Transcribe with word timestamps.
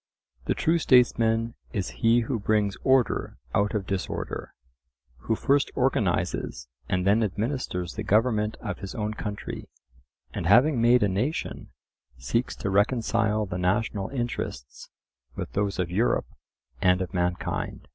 —The 0.46 0.54
true 0.54 0.78
statesman 0.78 1.54
is 1.72 1.90
he 2.02 2.22
who 2.22 2.40
brings 2.40 2.76
order 2.82 3.38
out 3.54 3.72
of 3.72 3.86
disorder; 3.86 4.52
who 5.18 5.36
first 5.36 5.70
organizes 5.76 6.66
and 6.88 7.06
then 7.06 7.22
administers 7.22 7.92
the 7.94 8.02
government 8.02 8.56
of 8.60 8.78
his 8.78 8.96
own 8.96 9.14
country; 9.14 9.68
and 10.32 10.46
having 10.48 10.82
made 10.82 11.04
a 11.04 11.08
nation, 11.08 11.70
seeks 12.18 12.56
to 12.56 12.68
reconcile 12.68 13.46
the 13.46 13.58
national 13.58 14.08
interests 14.08 14.90
with 15.36 15.52
those 15.52 15.78
of 15.78 15.88
Europe 15.88 16.26
and 16.82 17.00
of 17.00 17.14
mankind. 17.14 17.86